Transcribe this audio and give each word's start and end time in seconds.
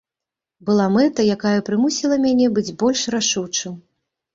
Была 0.69 0.87
мэта, 0.95 1.27
якая 1.35 1.59
прымусіла 1.69 2.21
мяне 2.27 2.51
быць 2.59 2.77
больш 2.83 3.09
рашучым. 3.21 3.83